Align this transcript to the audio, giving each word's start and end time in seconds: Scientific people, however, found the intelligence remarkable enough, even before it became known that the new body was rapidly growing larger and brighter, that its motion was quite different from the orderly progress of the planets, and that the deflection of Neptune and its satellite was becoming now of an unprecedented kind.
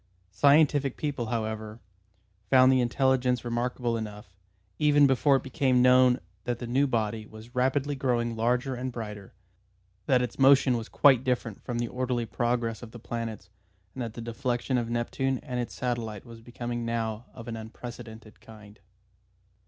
Scientific 0.31 0.97
people, 0.97 1.27
however, 1.27 1.79
found 2.49 2.71
the 2.71 2.81
intelligence 2.81 3.45
remarkable 3.45 3.95
enough, 3.95 4.35
even 4.79 5.05
before 5.05 5.35
it 5.35 5.43
became 5.43 5.83
known 5.83 6.19
that 6.45 6.57
the 6.57 6.65
new 6.65 6.87
body 6.87 7.27
was 7.27 7.53
rapidly 7.53 7.93
growing 7.93 8.35
larger 8.35 8.73
and 8.73 8.91
brighter, 8.91 9.35
that 10.07 10.23
its 10.23 10.39
motion 10.39 10.75
was 10.75 10.89
quite 10.89 11.23
different 11.23 11.61
from 11.61 11.77
the 11.77 11.87
orderly 11.87 12.25
progress 12.25 12.81
of 12.81 12.89
the 12.89 12.99
planets, 12.99 13.51
and 13.93 14.01
that 14.01 14.15
the 14.15 14.21
deflection 14.21 14.79
of 14.79 14.89
Neptune 14.89 15.37
and 15.43 15.59
its 15.59 15.75
satellite 15.75 16.25
was 16.25 16.41
becoming 16.41 16.83
now 16.83 17.25
of 17.31 17.47
an 17.47 17.55
unprecedented 17.55 18.39
kind. 18.41 18.79